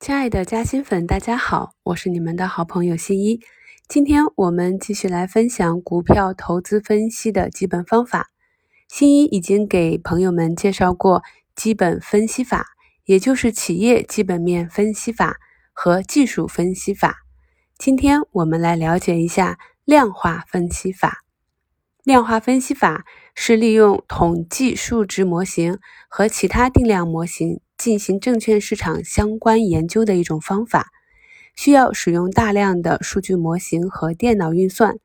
[0.00, 3.38] 亲爱的嘉兴粉，大家好，我是你们的好朋友新一。
[3.86, 8.30] 今天我们继续来分享股票投资分析的基本方法。
[8.88, 11.22] 新一已经给朋友们介绍过
[11.54, 12.68] 基本分析法，
[13.04, 15.36] 也就是企业基本面分析法
[15.70, 17.18] 和技术分析法。
[17.76, 21.26] 今天我们来了解一下量化分析法。
[22.04, 23.04] 量化分析法
[23.34, 25.78] 是利用统计数值模型
[26.08, 27.60] 和其他定量模型。
[27.80, 30.90] 进行证券市场相关研究的一种方法，
[31.56, 34.98] 需要使用大量的数据模型和电脑运算，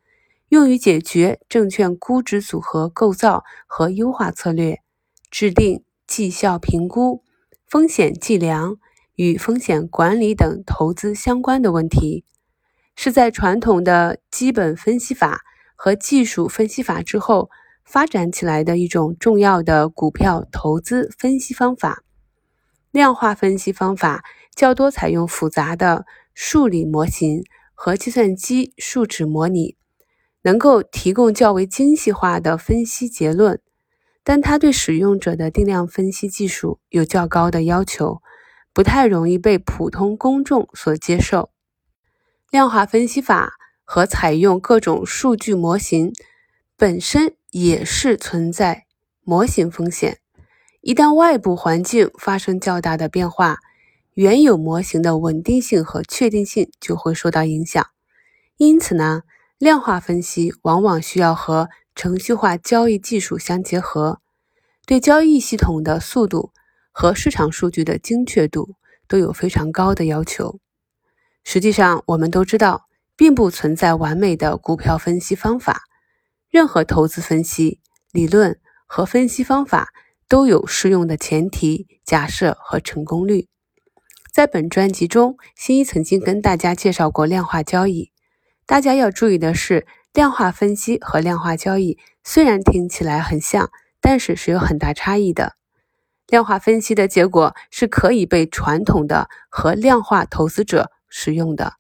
[0.49, 4.79] 用于解决证券估值组合构造和优化策略、
[5.31, 7.23] 制定绩效评估、
[7.65, 8.75] 风险计量
[9.15, 12.25] 与风险管理等投资相关的问题，
[12.97, 15.43] 是在传统的基本分析法
[15.77, 17.49] 和技术分析法之后
[17.85, 22.04] 发展起来的一种重要的股票投资分析方法。
[22.95, 24.23] 量化分析方法
[24.55, 29.75] 较多采用复杂的数理模型和计算机数值模拟，
[30.43, 33.59] 能够提供较为精细化的分析结论，
[34.23, 38.21] 但它对使用者的定量分析技术有较高的要求，
[38.71, 41.49] 不太容易被普通公众所接受。
[42.49, 46.13] 量化分析法和采用各种数据模型
[46.77, 48.85] 本身也是存在
[49.25, 50.19] 模型风险。
[50.85, 53.57] 一旦外部环境发生较大的变化，
[54.13, 57.83] 原有模型的稳定性和确定性就会受到影响。
[58.57, 59.23] 因此呢，
[59.57, 64.21] 量化分析往往需要和程序化交易技术相结合，
[64.85, 66.51] 对交易系统的速度
[66.91, 68.75] 和市场数据的精确度
[69.07, 70.59] 都有非常高的要求。
[71.43, 72.85] 实际上，我们都知道，
[73.15, 75.81] 并不存在完美的股票分析方法，
[76.47, 77.79] 任何投资分析
[78.11, 79.89] 理论和分析方法。
[80.27, 83.47] 都有适用的前提、假设和成功率。
[84.33, 88.11] 在本专辑中，新一曾经跟大家介绍过量化交易。
[88.65, 93.69] 大家要注意的是，量化分析和量化交易虽然听起来很像，
[94.01, 95.55] 但是是有很大差异的。
[96.27, 101.73] 量化分析的结果是可以被传统的和量化投资者使用的。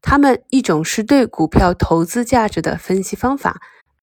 [0.00, 3.60] 它们一种是对股票投资价值的分析方法。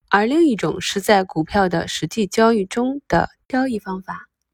[0.10, 4.29] 而另一种是在股票的实际交易中的交易方法。